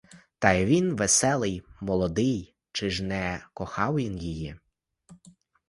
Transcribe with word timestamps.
Та 0.39 0.51
й 0.51 0.65
він 0.65 0.95
веселий, 0.95 1.63
молодий, 1.81 2.55
чи 2.71 2.89
ж 2.89 3.03
не 3.03 3.45
кохав 3.53 3.95
він 3.95 4.17
її? 4.17 4.55